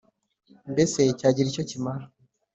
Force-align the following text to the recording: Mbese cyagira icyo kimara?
Mbese 0.71 0.99
cyagira 1.19 1.47
icyo 1.49 1.63
kimara? 1.69 2.05